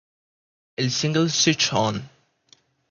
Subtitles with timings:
[0.77, 2.01] El single Switch On!